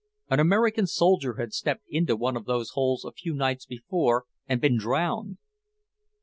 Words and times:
An 0.31 0.39
American 0.39 0.87
soldier 0.87 1.35
had 1.35 1.53
stepped 1.53 1.83
into 1.87 2.15
one 2.15 2.35
of 2.35 2.45
those 2.45 2.71
holes 2.71 3.05
a 3.05 3.11
few 3.11 3.35
nights 3.35 3.67
before, 3.67 4.25
and 4.47 4.59
been 4.59 4.75
drowned. 4.79 5.37